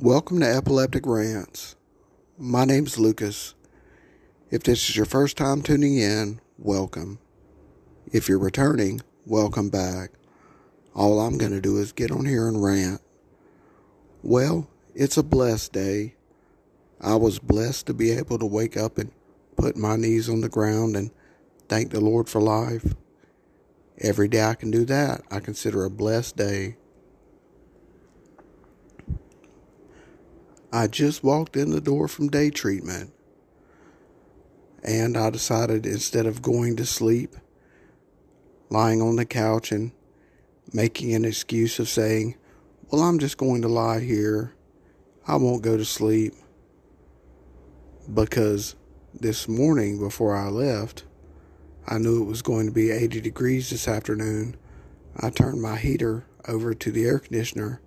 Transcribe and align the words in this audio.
Welcome 0.00 0.38
to 0.38 0.46
Epileptic 0.46 1.04
Rants. 1.06 1.74
My 2.38 2.64
name's 2.64 3.00
Lucas. 3.00 3.56
If 4.48 4.62
this 4.62 4.88
is 4.88 4.96
your 4.96 5.06
first 5.06 5.36
time 5.36 5.60
tuning 5.60 5.98
in, 5.98 6.40
welcome. 6.56 7.18
If 8.12 8.28
you're 8.28 8.38
returning, 8.38 9.00
welcome 9.26 9.70
back. 9.70 10.12
All 10.94 11.18
I'm 11.18 11.36
going 11.36 11.50
to 11.50 11.60
do 11.60 11.78
is 11.78 11.90
get 11.90 12.12
on 12.12 12.26
here 12.26 12.46
and 12.46 12.62
rant. 12.62 13.00
Well, 14.22 14.70
it's 14.94 15.16
a 15.16 15.24
blessed 15.24 15.72
day. 15.72 16.14
I 17.00 17.16
was 17.16 17.40
blessed 17.40 17.86
to 17.86 17.92
be 17.92 18.12
able 18.12 18.38
to 18.38 18.46
wake 18.46 18.76
up 18.76 18.98
and 18.98 19.10
put 19.56 19.76
my 19.76 19.96
knees 19.96 20.28
on 20.28 20.42
the 20.42 20.48
ground 20.48 20.94
and 20.94 21.10
thank 21.68 21.90
the 21.90 22.00
Lord 22.00 22.28
for 22.28 22.40
life. 22.40 22.94
Every 23.98 24.28
day 24.28 24.44
I 24.44 24.54
can 24.54 24.70
do 24.70 24.84
that, 24.84 25.22
I 25.28 25.40
consider 25.40 25.84
a 25.84 25.90
blessed 25.90 26.36
day. 26.36 26.76
I 30.70 30.86
just 30.86 31.24
walked 31.24 31.56
in 31.56 31.70
the 31.70 31.80
door 31.80 32.08
from 32.08 32.28
day 32.28 32.50
treatment. 32.50 33.12
And 34.82 35.16
I 35.16 35.30
decided 35.30 35.86
instead 35.86 36.26
of 36.26 36.42
going 36.42 36.76
to 36.76 36.84
sleep, 36.84 37.34
lying 38.68 39.00
on 39.00 39.16
the 39.16 39.24
couch 39.24 39.72
and 39.72 39.92
making 40.72 41.14
an 41.14 41.24
excuse 41.24 41.78
of 41.78 41.88
saying, 41.88 42.36
Well, 42.90 43.02
I'm 43.02 43.18
just 43.18 43.38
going 43.38 43.62
to 43.62 43.68
lie 43.68 44.00
here. 44.00 44.54
I 45.26 45.36
won't 45.36 45.62
go 45.62 45.76
to 45.76 45.84
sleep. 45.84 46.34
Because 48.12 48.76
this 49.12 49.48
morning 49.48 49.98
before 49.98 50.36
I 50.36 50.48
left, 50.48 51.04
I 51.86 51.96
knew 51.98 52.22
it 52.22 52.26
was 52.26 52.42
going 52.42 52.66
to 52.66 52.72
be 52.72 52.90
80 52.90 53.22
degrees 53.22 53.70
this 53.70 53.88
afternoon. 53.88 54.56
I 55.16 55.30
turned 55.30 55.62
my 55.62 55.76
heater 55.76 56.26
over 56.46 56.74
to 56.74 56.92
the 56.92 57.06
air 57.06 57.18
conditioner 57.18 57.80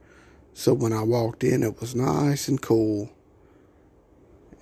so 0.54 0.74
when 0.74 0.94
I 0.94 1.04
walked 1.04 1.44
in, 1.44 1.64
it 1.64 1.80
was 1.80 1.96
nice 1.96 2.48
and 2.48 2.62
cool. 2.62 3.10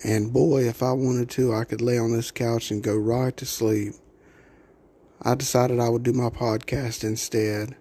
And 0.04 0.32
boy, 0.32 0.64
if 0.64 0.82
I 0.82 0.94
wanted 0.94 1.30
to, 1.32 1.54
I 1.54 1.66
could 1.66 1.82
lay 1.82 1.98
on 1.98 2.14
this 2.14 2.32
couch 2.32 2.72
and 2.72 2.82
go 2.82 2.96
right 2.96 3.36
to 3.38 3.46
sleep. 3.46 3.94
I 5.22 5.36
decided 5.36 5.80
I 5.80 5.90
would 5.90 6.04
do 6.04 6.14
my 6.14 6.30
podcast 6.30 7.04
instead. 7.04 7.76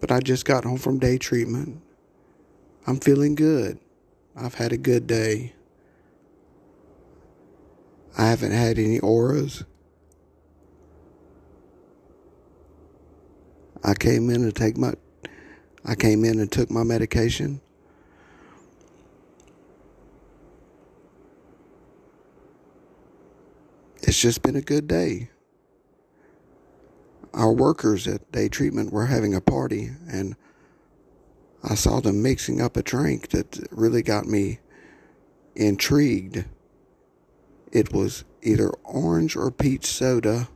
But 0.00 0.12
I 0.12 0.20
just 0.20 0.46
got 0.46 0.64
home 0.64 0.78
from 0.78 0.98
day 0.98 1.18
treatment. 1.18 1.82
I'm 2.86 3.00
feeling 3.00 3.34
good. 3.34 3.78
I've 4.34 4.54
had 4.54 4.72
a 4.72 4.78
good 4.78 5.06
day. 5.06 5.52
I 8.16 8.28
haven't 8.28 8.52
had 8.52 8.78
any 8.78 9.00
auras. 9.00 9.64
I 13.82 13.94
came 13.94 14.30
in 14.30 14.42
to 14.42 14.52
take 14.52 14.76
my 14.76 14.94
I 15.84 15.94
came 15.94 16.24
in 16.24 16.40
and 16.40 16.50
took 16.50 16.70
my 16.70 16.82
medication. 16.82 17.60
It's 24.02 24.20
just 24.20 24.42
been 24.42 24.56
a 24.56 24.60
good 24.60 24.88
day. 24.88 25.30
Our 27.32 27.52
workers 27.52 28.08
at 28.08 28.30
day 28.32 28.48
treatment 28.48 28.92
were 28.92 29.06
having 29.06 29.34
a 29.34 29.40
party 29.40 29.90
and 30.10 30.34
I 31.62 31.74
saw 31.74 32.00
them 32.00 32.22
mixing 32.22 32.60
up 32.60 32.76
a 32.76 32.82
drink 32.82 33.28
that 33.28 33.58
really 33.70 34.02
got 34.02 34.26
me 34.26 34.60
intrigued. 35.54 36.44
It 37.72 37.92
was 37.92 38.24
either 38.42 38.70
orange 38.84 39.36
or 39.36 39.50
peach 39.50 39.86
soda 39.86 40.48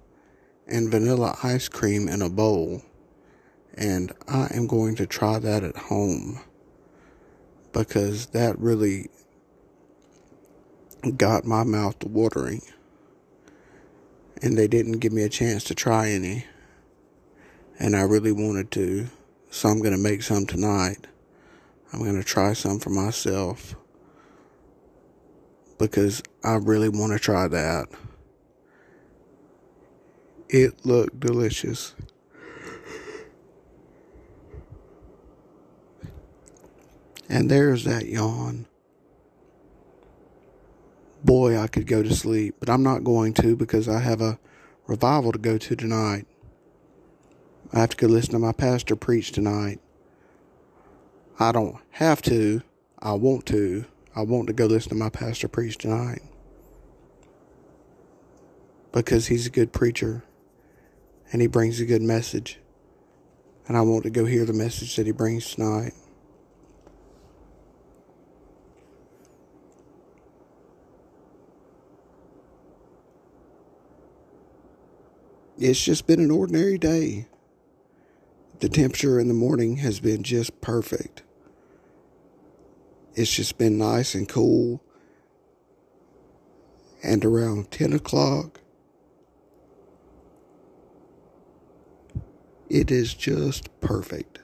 and 0.66 0.90
vanilla 0.90 1.36
ice 1.42 1.68
cream 1.68 2.08
in 2.08 2.22
a 2.22 2.30
bowl 2.30 2.82
and 3.74 4.12
I 4.28 4.48
am 4.54 4.66
going 4.66 4.96
to 4.96 5.06
try 5.06 5.38
that 5.38 5.64
at 5.64 5.76
home 5.76 6.40
because 7.72 8.26
that 8.26 8.58
really 8.58 9.08
got 11.16 11.44
my 11.44 11.64
mouth 11.64 12.04
watering. 12.04 12.62
And 14.42 14.58
they 14.58 14.66
didn't 14.66 14.98
give 14.98 15.12
me 15.12 15.22
a 15.22 15.28
chance 15.28 15.64
to 15.64 15.74
try 15.74 16.10
any. 16.10 16.46
And 17.78 17.96
I 17.96 18.02
really 18.02 18.32
wanted 18.32 18.70
to. 18.72 19.06
So 19.50 19.68
I'm 19.68 19.78
going 19.78 19.92
to 19.92 19.98
make 19.98 20.22
some 20.22 20.46
tonight. 20.46 21.06
I'm 21.92 22.00
going 22.00 22.16
to 22.16 22.24
try 22.24 22.52
some 22.52 22.78
for 22.78 22.90
myself 22.90 23.74
because 25.78 26.22
I 26.42 26.54
really 26.54 26.88
want 26.88 27.12
to 27.12 27.18
try 27.18 27.48
that. 27.48 27.88
It 30.48 30.84
looked 30.84 31.20
delicious. 31.20 31.94
And 37.32 37.50
there's 37.50 37.84
that 37.84 38.04
yawn. 38.04 38.66
Boy, 41.24 41.58
I 41.58 41.66
could 41.66 41.86
go 41.86 42.02
to 42.02 42.14
sleep, 42.14 42.56
but 42.60 42.68
I'm 42.68 42.82
not 42.82 43.04
going 43.04 43.32
to 43.34 43.56
because 43.56 43.88
I 43.88 44.00
have 44.00 44.20
a 44.20 44.38
revival 44.86 45.32
to 45.32 45.38
go 45.38 45.56
to 45.56 45.74
tonight. 45.74 46.26
I 47.72 47.78
have 47.80 47.88
to 47.88 47.96
go 47.96 48.06
listen 48.06 48.32
to 48.32 48.38
my 48.38 48.52
pastor 48.52 48.96
preach 48.96 49.32
tonight. 49.32 49.80
I 51.40 51.52
don't 51.52 51.78
have 51.92 52.20
to. 52.22 52.60
I 52.98 53.14
want 53.14 53.46
to. 53.46 53.86
I 54.14 54.20
want 54.24 54.48
to 54.48 54.52
go 54.52 54.66
listen 54.66 54.90
to 54.90 54.94
my 54.94 55.08
pastor 55.08 55.48
preach 55.48 55.78
tonight. 55.78 56.20
Because 58.92 59.28
he's 59.28 59.46
a 59.46 59.50
good 59.50 59.72
preacher 59.72 60.22
and 61.32 61.40
he 61.40 61.46
brings 61.46 61.80
a 61.80 61.86
good 61.86 62.02
message. 62.02 62.58
And 63.66 63.74
I 63.74 63.80
want 63.80 64.02
to 64.02 64.10
go 64.10 64.26
hear 64.26 64.44
the 64.44 64.52
message 64.52 64.96
that 64.96 65.06
he 65.06 65.12
brings 65.12 65.54
tonight. 65.54 65.94
It's 75.62 75.84
just 75.84 76.08
been 76.08 76.18
an 76.18 76.32
ordinary 76.32 76.76
day. 76.76 77.28
The 78.58 78.68
temperature 78.68 79.20
in 79.20 79.28
the 79.28 79.34
morning 79.34 79.76
has 79.76 80.00
been 80.00 80.24
just 80.24 80.60
perfect. 80.60 81.22
It's 83.14 83.32
just 83.32 83.58
been 83.58 83.78
nice 83.78 84.14
and 84.16 84.28
cool. 84.28 84.82
And 87.04 87.24
around 87.24 87.70
10 87.70 87.92
o'clock, 87.92 88.60
it 92.68 92.90
is 92.90 93.14
just 93.14 93.68
perfect. 93.80 94.40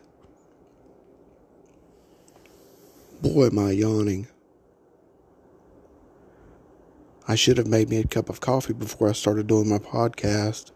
Boy, 3.20 3.46
am 3.46 3.58
I 3.58 3.72
yawning. 3.72 4.28
I 7.26 7.34
should 7.34 7.58
have 7.58 7.66
made 7.66 7.88
me 7.88 7.98
a 7.98 8.06
cup 8.06 8.28
of 8.28 8.40
coffee 8.40 8.72
before 8.72 9.08
I 9.08 9.12
started 9.12 9.48
doing 9.48 9.68
my 9.68 9.78
podcast. 9.78 10.70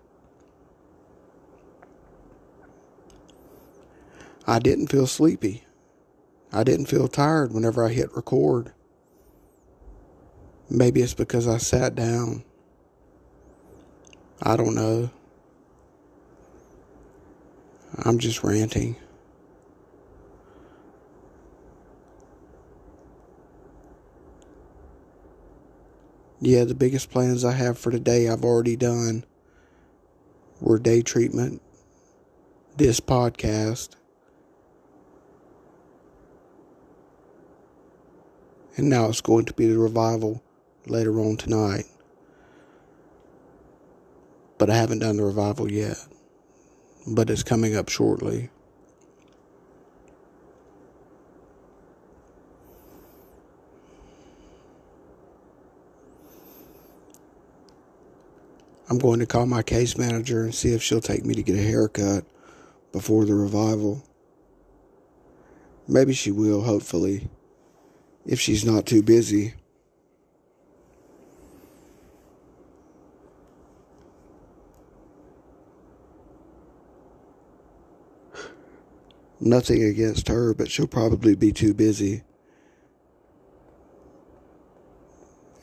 I 4.47 4.59
didn't 4.59 4.89
feel 4.89 5.07
sleepy. 5.07 5.65
I 6.53 6.65
didn't 6.65 6.87
feel 6.87 7.09
tired 7.09 7.53
whenever 7.53 7.85
I 7.85 7.91
hit 7.91 8.15
record. 8.15 8.73
Maybe 10.69 11.03
it's 11.03 11.15
because 11.15 11.47
I 11.47 11.59
sat 11.59 11.95
down. 11.95 12.45
I 14.43 14.57
don't 14.57 14.75
know. 14.75 15.11
I'm 18.05 18.19
just 18.19 18.43
ranting. 18.43 18.97
Yeah, 26.41 26.65
the 26.65 26.75
biggest 26.75 27.11
plans 27.11 27.45
I 27.45 27.53
have 27.53 27.79
for 27.79 27.93
today 27.93 28.29
I've 28.29 28.45
already 28.45 28.75
done. 28.75 29.25
Were 30.61 30.79
day 30.79 31.03
treatment, 31.03 31.63
this 32.77 32.99
podcast, 32.99 33.91
and 38.77 38.89
now 38.89 39.07
it's 39.07 39.21
going 39.21 39.45
to 39.45 39.53
be 39.53 39.67
the 39.67 39.79
revival 39.79 40.43
later 40.87 41.21
on 41.21 41.37
tonight. 41.37 41.85
But 44.59 44.71
I 44.71 44.77
haven't 44.77 45.01
done 45.01 45.17
the 45.17 45.25
revival 45.25 45.71
yet, 45.71 45.97
but 47.07 47.29
it's 47.29 47.43
coming 47.43 47.77
up 47.77 47.89
shortly. 47.89 48.51
I'm 58.89 58.99
going 58.99 59.21
to 59.21 59.27
call 59.27 59.47
my 59.47 59.63
case 59.63 59.97
manager 59.97 60.43
and 60.43 60.55
see 60.55 60.75
if 60.75 60.83
she'll 60.83 61.01
take 61.01 61.25
me 61.25 61.35
to 61.35 61.43
get 61.43 61.57
a 61.57 61.63
haircut 61.63 62.25
before 62.93 63.25
the 63.25 63.35
revival. 63.35 64.05
Maybe 65.89 66.13
she 66.13 66.31
will, 66.31 66.63
hopefully 66.63 67.31
if 68.27 68.41
she's 68.41 68.65
not 68.65 68.87
too 68.87 69.03
busy. 69.03 69.55
Nothing 79.41 79.83
against 79.83 80.29
her, 80.29 80.55
but 80.55 80.71
she'll 80.71 80.87
probably 80.87 81.35
be 81.35 81.51
too 81.51 81.75
busy. 81.75 82.23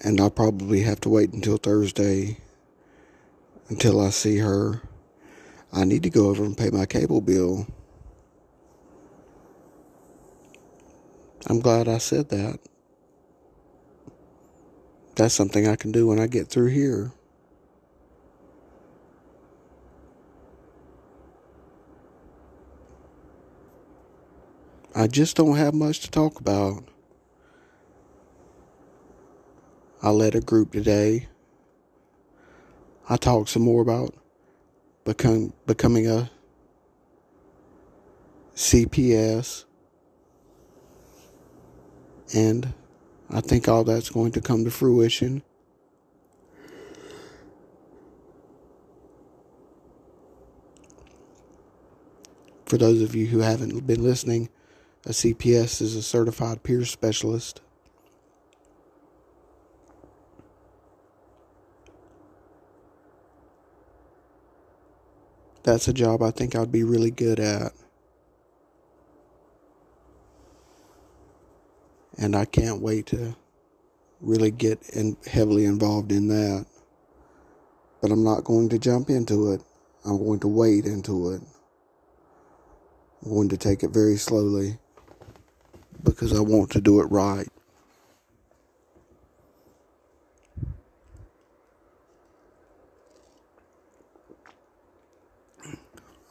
And 0.02 0.20
I'll 0.20 0.30
probably 0.30 0.82
have 0.82 1.00
to 1.02 1.10
wait 1.10 1.32
until 1.32 1.58
Thursday 1.58 2.38
until 3.70 4.02
I 4.02 4.10
see 4.10 4.38
her. 4.38 4.82
I 5.72 5.86
need 5.86 6.04
to 6.04 6.10
go 6.10 6.30
over 6.30 6.44
and 6.44 6.58
pay 6.58 6.72
my 6.72 6.86
cable 6.86 7.22
bill. 7.22 7.68
I'm 11.48 11.60
glad 11.60 11.88
I 11.88 11.98
said 11.98 12.30
that. 12.30 12.60
That's 15.16 15.34
something 15.34 15.68
I 15.68 15.76
can 15.76 15.92
do 15.92 16.08
when 16.08 16.20
I 16.20 16.28
get 16.28 16.48
through 16.50 16.68
here. 16.68 17.12
I 24.96 25.08
just 25.08 25.38
don't 25.38 25.56
have 25.56 25.74
much 25.74 26.02
to 26.02 26.12
talk 26.12 26.40
about. 26.40 26.84
I 30.02 30.10
led 30.10 30.36
a 30.36 30.42
group 30.42 30.74
today. 30.74 31.28
I 33.10 33.18
talked 33.18 33.50
some 33.50 33.64
more 33.64 33.82
about 33.82 34.14
become, 35.06 35.54
becoming 35.66 36.08
a 36.08 36.30
CPS. 38.56 39.66
And 42.34 42.74
I 43.30 43.42
think 43.42 43.68
all 43.68 43.84
that's 43.84 44.10
going 44.10 44.32
to 44.34 44.42
come 44.42 44.64
to 44.64 44.72
fruition. 44.72 45.44
For 52.66 52.78
those 52.78 53.02
of 53.02 53.16
you 53.16 53.28
who 53.28 53.40
haven't 53.40 53.88
been 53.88 54.04
listening, 54.04 54.50
a 55.06 55.10
CPS 55.10 55.82
is 55.82 55.96
a 55.96 56.04
certified 56.04 56.62
peer 56.62 56.86
specialist. 56.86 57.62
That's 65.64 65.88
a 65.88 65.94
job 65.94 66.22
I 66.22 66.32
think 66.32 66.56
I'd 66.56 66.72
be 66.72 66.84
really 66.84 67.12
good 67.12 67.40
at. 67.40 67.74
And 72.22 72.36
I 72.36 72.44
can't 72.44 72.82
wait 72.82 73.06
to 73.08 73.36
really 74.20 74.52
get 74.52 74.90
in, 74.90 75.16
heavily 75.26 75.64
involved 75.64 76.12
in 76.12 76.28
that. 76.28 76.66
But 78.02 78.12
I'm 78.12 78.24
not 78.24 78.44
going 78.44 78.68
to 78.70 78.78
jump 78.78 79.10
into 79.10 79.54
it. 79.54 79.62
I'm 80.06 80.18
going 80.18 80.40
to 80.42 80.48
wade 80.48 80.86
into 80.86 81.32
it. 81.32 81.42
I'm 83.24 83.32
going 83.32 83.50
to 83.50 83.58
take 83.58 83.84
it 83.84 83.92
very 83.92 84.18
slowly 84.18 84.78
because 86.04 86.38
I 86.38 86.42
want 86.42 86.72
to 86.72 86.82
do 86.82 87.00
it 87.02 87.06
right. 87.06 87.48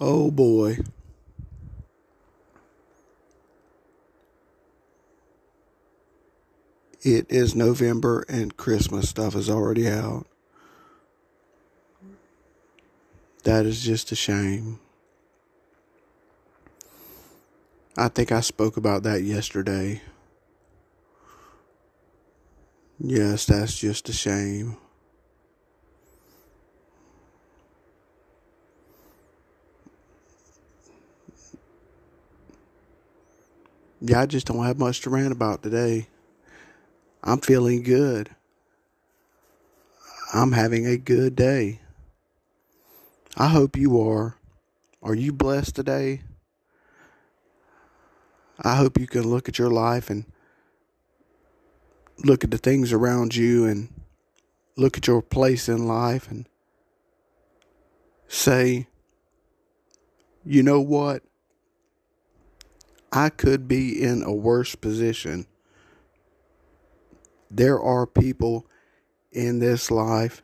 Oh 0.01 0.31
boy. 0.31 0.79
It 7.03 7.27
is 7.29 7.55
November 7.55 8.25
and 8.29 8.57
Christmas 8.57 9.09
stuff 9.09 9.37
is 9.37 9.49
already 9.49 9.87
out. 9.89 10.27
That 13.45 13.67
is 13.67 13.85
just 13.85 14.11
a 14.11 14.17
shame. 14.17 14.81
I 17.97 18.09
think 18.09 18.33
I 18.33 18.41
spoke 18.41 18.77
about 18.77 19.05
that 19.05 19.23
yesterday. 19.23 20.03
Yes, 22.99 23.47
that's 23.47 23.79
just 23.79 24.09
a 24.09 24.13
shame. 24.13 24.77
Yeah, 34.01 34.21
I 34.21 34.27
just 34.27 34.49
don't 34.49 34.65
have 34.65 34.79
much 34.79 35.01
to 35.03 35.11
rant 35.11 35.33
about 35.33 35.63
today. 35.63 36.09
I'm 37.29 37.41
feeling 37.41 37.83
good. 37.83 38.31
I'm 40.33 40.53
having 40.53 40.87
a 40.87 40.97
good 40.97 41.37
day. 41.37 41.83
I 43.37 43.49
hope 43.49 43.77
you 43.77 44.01
are. 44.01 44.39
Are 45.03 45.15
you 45.15 45.35
blessed 45.35 45.77
today? 45.77 46.23
I 48.63 48.77
hope 48.77 48.99
you 48.99 49.07
can 49.07 49.29
look 49.29 49.47
at 49.47 49.59
your 49.59 49.69
life 49.69 50.09
and 50.09 50.25
look 52.25 52.45
at 52.45 52.51
the 52.51 52.57
things 52.57 52.95
around 52.95 53.37
you 53.37 53.67
and 53.67 53.93
look 54.79 54.97
at 54.97 55.07
your 55.07 55.21
place 55.21 55.69
in 55.69 55.87
life 55.87 56.31
and 56.31 56.49
say, 58.27 58.87
you 60.47 60.63
know 60.63 60.81
what? 60.81 61.23
I 63.13 63.29
could 63.29 63.69
be 63.69 64.03
in 64.03 64.23
a 64.23 64.33
worse 64.33 64.75
position. 64.75 65.47
There 67.51 67.81
are 67.81 68.07
people 68.07 68.67
in 69.33 69.59
this 69.59 69.91
life 69.91 70.43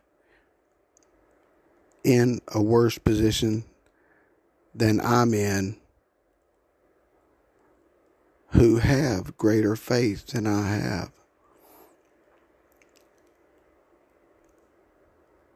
in 2.03 2.41
a 2.49 2.63
worse 2.63 2.99
position 2.99 3.65
than 4.75 5.01
I'm 5.01 5.33
in 5.35 5.77
who 8.49 8.77
have 8.77 9.37
greater 9.37 9.75
faith 9.75 10.29
than 10.29 10.47
I 10.47 10.69
have. 10.69 11.11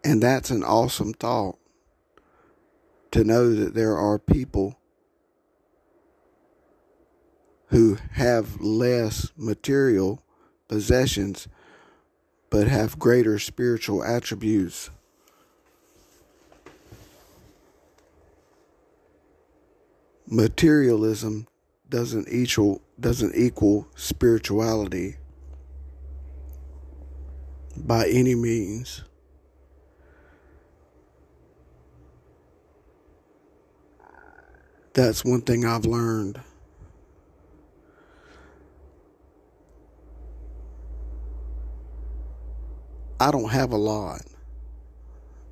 And 0.03 0.23
that's 0.23 0.51
an 0.51 0.65
awesome 0.65 1.13
thought 1.13 1.59
to 3.11 3.25
know 3.25 3.55
that 3.55 3.75
there 3.75 3.97
are 3.97 4.19
people 4.19 4.79
who 7.67 7.99
have 8.13 8.61
less 8.61 9.33
material 9.37 10.23
possessions 10.69 11.49
but 12.51 12.67
have 12.67 12.99
greater 12.99 13.39
spiritual 13.39 14.03
attributes. 14.03 14.91
Materialism 20.27 21.47
doesn't 21.89 22.29
equal 22.29 22.83
doesn't 23.01 23.35
equal 23.35 23.89
spirituality 23.95 25.17
by 27.77 28.07
any 28.09 28.35
means. 28.35 29.05
That's 34.93 35.25
one 35.25 35.43
thing 35.43 35.65
I've 35.65 35.85
learned. 35.87 36.41
I 43.21 43.31
don't 43.31 43.51
have 43.51 43.73
a 43.73 43.77
lot. 43.77 44.23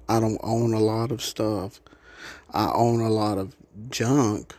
I 0.09 0.21
don't 0.21 0.41
own 0.43 0.73
a 0.73 0.81
lot 0.81 1.11
of 1.11 1.23
stuff. 1.23 1.81
I 2.53 2.71
own 2.73 3.01
a 3.01 3.11
lot 3.11 3.39
of 3.39 3.57
junk 3.91 4.55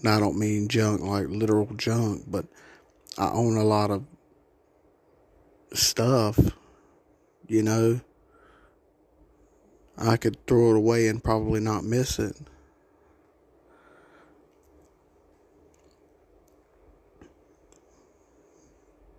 now, 0.00 0.16
I 0.16 0.20
don't 0.20 0.38
mean 0.38 0.68
junk 0.68 1.00
like 1.00 1.26
literal 1.28 1.66
junk, 1.76 2.24
but 2.28 2.46
I 3.16 3.30
own 3.30 3.56
a 3.56 3.64
lot 3.64 3.90
of 3.90 4.04
stuff, 5.72 6.38
you 7.48 7.62
know. 7.62 8.00
I 9.96 10.16
could 10.16 10.46
throw 10.46 10.70
it 10.70 10.76
away 10.76 11.08
and 11.08 11.22
probably 11.22 11.58
not 11.58 11.82
miss 11.82 12.20
it. 12.20 12.36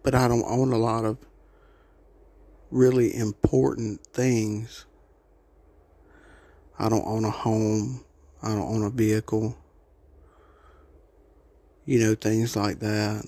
But 0.01 0.15
I 0.15 0.29
don't 0.29 0.45
own 0.47 0.71
a 0.71 0.77
lot 0.77 1.03
of 1.03 1.17
really 2.71 3.15
important 3.15 4.05
things. 4.07 4.85
I 6.77 6.89
don't 6.89 7.05
own 7.05 7.25
a 7.25 7.31
home. 7.31 8.03
I 8.41 8.49
don't 8.49 8.75
own 8.75 8.83
a 8.83 8.89
vehicle 8.89 9.57
you 11.89 11.97
know, 11.97 12.13
things 12.13 12.55
like 12.55 12.77
that. 12.81 13.25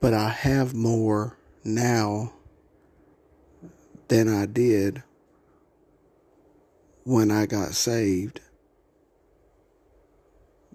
But 0.00 0.14
I 0.14 0.28
have 0.28 0.72
more 0.72 1.36
now 1.64 2.32
than 4.06 4.28
I 4.28 4.46
did 4.46 5.02
when 7.02 7.32
I 7.32 7.46
got 7.46 7.74
saved. 7.74 8.38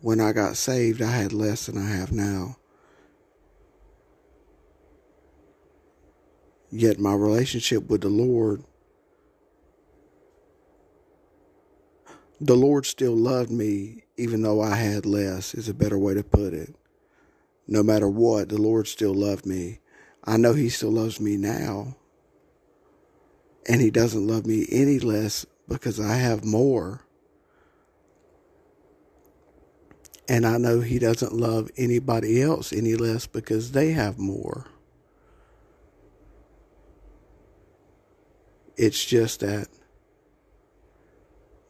When 0.01 0.19
I 0.19 0.33
got 0.33 0.57
saved, 0.57 1.01
I 1.01 1.11
had 1.11 1.31
less 1.31 1.67
than 1.67 1.77
I 1.77 1.89
have 1.89 2.11
now. 2.11 2.57
Yet 6.69 6.99
my 6.99 7.13
relationship 7.13 7.89
with 7.89 8.01
the 8.01 8.09
Lord 8.09 8.63
the 12.39 12.55
Lord 12.55 12.85
still 12.85 13.15
loved 13.15 13.49
me 13.49 14.03
even 14.17 14.41
though 14.41 14.61
I 14.61 14.75
had 14.75 15.05
less, 15.05 15.53
is 15.53 15.69
a 15.69 15.73
better 15.73 15.97
way 15.97 16.15
to 16.15 16.23
put 16.23 16.53
it. 16.53 16.75
No 17.67 17.83
matter 17.83 18.09
what, 18.09 18.49
the 18.49 18.59
Lord 18.59 18.87
still 18.87 19.13
loved 19.13 19.45
me. 19.45 19.79
I 20.23 20.37
know 20.37 20.53
He 20.53 20.69
still 20.69 20.91
loves 20.91 21.21
me 21.21 21.37
now. 21.37 21.95
And 23.69 23.79
He 23.79 23.91
doesn't 23.91 24.25
love 24.25 24.47
me 24.47 24.65
any 24.71 24.99
less 24.99 25.45
because 25.67 25.99
I 25.99 26.15
have 26.15 26.43
more. 26.43 27.01
And 30.27 30.45
I 30.45 30.57
know 30.57 30.81
He 30.81 30.97
doesn't 30.97 31.33
love 31.33 31.69
anybody 31.77 32.41
else 32.41 32.73
any 32.73 32.95
less 32.95 33.27
because 33.27 33.71
they 33.71 33.91
have 33.91 34.17
more. 34.17 34.65
It's 38.77 39.03
just 39.03 39.39
that 39.39 39.67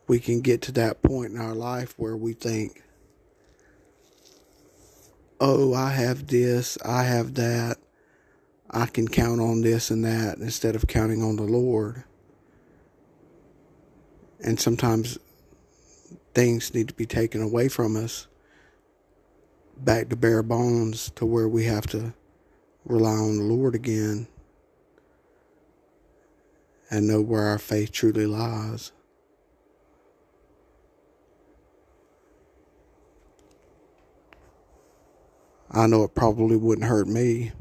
we 0.08 0.20
can 0.20 0.42
get 0.42 0.62
to 0.64 0.72
that 0.74 1.02
point 1.02 1.34
in 1.34 1.40
our 1.40 1.56
life 1.56 1.94
where 1.98 2.18
we 2.18 2.34
think, 2.34 2.84
oh, 5.40 5.74
I 5.74 5.92
have 5.92 6.28
this, 6.28 6.78
I 6.84 7.04
have 7.04 7.36
that, 7.36 7.78
I 8.70 8.88
can 8.88 9.08
count 9.08 9.40
on 9.40 9.62
this 9.62 9.90
and 9.90 10.04
that 10.06 10.40
instead 10.40 10.76
of 10.76 10.88
counting 10.88 11.24
on 11.24 11.38
the 11.38 11.44
Lord. 11.44 12.04
And 14.42 14.60
sometimes 14.60 15.18
things 16.34 16.74
need 16.74 16.90
to 16.90 16.94
be 16.94 17.06
taken 17.06 17.42
away 17.42 17.70
from 17.70 17.96
us 17.96 18.28
back 19.78 20.10
to 20.10 20.16
bare 20.16 20.44
bones 20.44 21.12
to 21.16 21.26
where 21.26 21.48
we 21.48 21.66
have 21.66 21.88
to 21.88 22.14
rely 22.86 23.12
on 23.12 23.38
the 23.38 23.44
Lord 23.44 23.76
again 23.76 24.28
and 26.90 27.08
know 27.08 27.22
where 27.22 27.44
our 27.44 27.58
faith 27.58 27.92
truly 27.92 28.26
lies. 28.26 28.92
I 35.70 35.86
know 35.88 36.04
it 36.04 36.16
probably 36.16 36.56
wouldn't 36.56 36.88
hurt 36.88 37.08
me. 37.08 37.52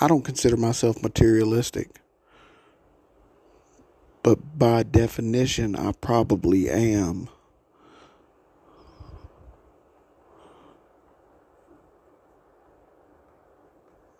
I 0.00 0.08
don't 0.08 0.24
consider 0.24 0.56
myself 0.56 1.00
materialistic. 1.00 2.00
But 4.24 4.58
by 4.58 4.82
definition, 4.82 5.76
I 5.76 5.92
probably 5.92 6.68
am. 6.68 7.28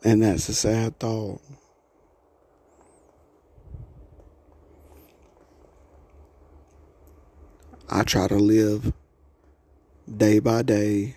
And 0.04 0.22
that's 0.22 0.48
a 0.48 0.54
sad 0.54 0.98
thought. 0.98 1.40
I 7.88 8.02
try 8.02 8.26
to 8.26 8.36
live 8.36 8.92
day 10.16 10.40
by 10.40 10.62
day. 10.62 11.16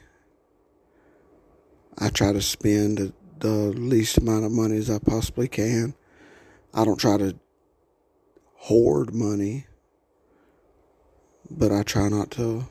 I 1.97 2.09
try 2.09 2.33
to 2.33 2.41
spend 2.41 2.97
the, 2.97 3.13
the 3.39 3.49
least 3.49 4.17
amount 4.17 4.45
of 4.45 4.51
money 4.51 4.77
as 4.77 4.89
I 4.89 4.99
possibly 4.99 5.47
can. 5.47 5.95
I 6.73 6.85
don't 6.85 6.99
try 6.99 7.17
to 7.17 7.35
hoard 8.55 9.15
money, 9.15 9.65
but 11.49 11.71
I 11.71 11.83
try 11.83 12.09
not 12.09 12.29
to 12.31 12.67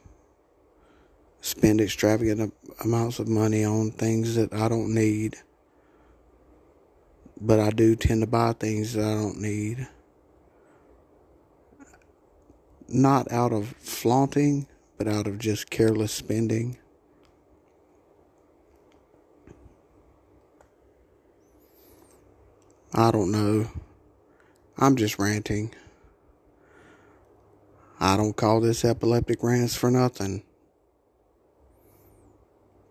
spend 1.40 1.80
extravagant 1.80 2.54
amounts 2.84 3.18
of 3.18 3.26
money 3.26 3.64
on 3.64 3.90
things 3.90 4.34
that 4.36 4.52
I 4.52 4.68
don't 4.68 4.94
need. 4.94 5.38
But 7.40 7.60
I 7.60 7.70
do 7.70 7.96
tend 7.96 8.22
to 8.22 8.26
buy 8.26 8.52
things 8.52 8.94
that 8.94 9.04
I 9.04 9.14
don't 9.14 9.40
need 9.40 9.88
not 12.88 13.30
out 13.32 13.52
of 13.52 13.68
flaunting, 13.78 14.66
but 14.96 15.08
out 15.08 15.26
of 15.26 15.38
just 15.38 15.70
careless 15.70 16.12
spending. 16.12 16.78
I 22.92 23.10
don't 23.10 23.32
know. 23.32 23.68
I'm 24.78 24.96
just 24.96 25.18
ranting. 25.18 25.74
I 27.98 28.16
don't 28.16 28.36
call 28.36 28.60
this 28.60 28.84
epileptic 28.84 29.42
rants 29.42 29.74
for 29.74 29.90
nothing. 29.90 30.44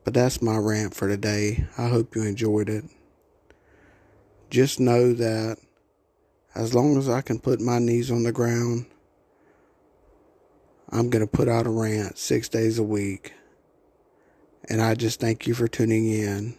But 0.04 0.14
that's 0.14 0.42
my 0.42 0.58
rant 0.58 0.94
for 0.94 1.08
today. 1.08 1.66
I 1.78 1.88
hope 1.88 2.16
you 2.16 2.24
enjoyed 2.24 2.68
it. 2.68 2.84
Just 4.54 4.80
know 4.80 5.14
that 5.14 5.58
as 6.54 6.76
long 6.76 6.96
as 6.96 7.10
I 7.10 7.22
can 7.22 7.40
put 7.40 7.60
my 7.60 7.80
knees 7.80 8.12
on 8.12 8.22
the 8.22 8.32
ground 8.32 8.86
I'm 10.92 11.10
going 11.10 11.26
to 11.26 11.32
put 11.32 11.50
out 11.50 11.66
a 11.66 11.72
rant 11.72 12.20
six 12.20 12.48
days 12.48 12.78
a 12.78 12.84
week. 12.84 13.34
And 14.70 14.80
I 14.80 14.94
just 14.94 15.20
thank 15.20 15.48
you 15.48 15.56
for 15.56 15.68
tuning 15.68 16.06
in. 16.06 16.54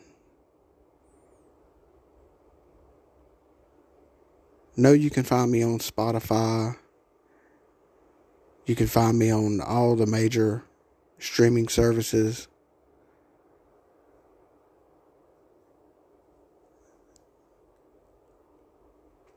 Know 4.77 4.91
you 4.91 5.09
can 5.09 5.23
find 5.23 5.53
me 5.53 5.63
on 5.63 5.79
Spotify. 5.79 6.77
You 8.67 8.75
can 8.75 8.89
find 8.89 9.17
me 9.17 9.33
on 9.33 9.61
all 9.61 9.95
the 9.95 10.07
major 10.07 10.65
streaming 11.21 11.69
services. 11.69 12.49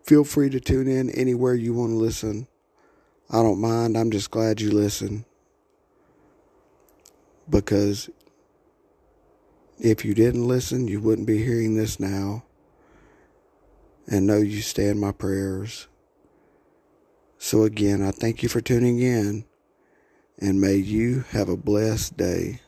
Feel 0.08 0.24
free 0.24 0.50
to 0.50 0.62
tune 0.62 0.88
in 0.88 1.10
anywhere 1.10 1.54
you 1.54 1.74
want 1.74 1.92
to 1.92 1.98
listen. 1.98 2.48
I 3.30 3.44
don't 3.44 3.60
mind. 3.60 3.98
I'm 3.98 4.10
just 4.10 4.32
glad 4.32 4.62
you 4.62 4.72
listen. 4.72 5.26
Because 7.50 8.10
if 9.78 10.06
you 10.06 10.14
didn't 10.14 10.48
listen, 10.48 10.88
you 10.88 11.02
wouldn't 11.02 11.28
be 11.28 11.44
hearing 11.44 11.76
this 11.76 12.00
now. 12.00 12.46
And 14.08 14.26
know 14.26 14.38
you 14.38 14.62
stand 14.62 15.02
my 15.02 15.12
prayers. 15.12 15.90
So 17.38 17.64
again, 17.64 18.02
I 18.02 18.12
thank 18.12 18.42
you 18.42 18.48
for 18.48 18.62
tuning 18.62 19.00
in. 19.00 19.44
And 20.40 20.62
may 20.62 20.76
you 20.76 21.26
have 21.32 21.50
a 21.50 21.58
blessed 21.58 22.16
day. 22.16 22.62